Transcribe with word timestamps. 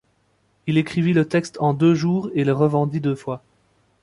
Il 0.65 0.79
écrivit 0.79 1.13
le 1.13 1.27
texte 1.27 1.57
en 1.61 1.75
deux 1.75 1.93
jours 1.93 2.31
et 2.33 2.43
le 2.43 2.53
revendit 2.53 3.01
deux 3.01 3.13
fois. 3.13 3.43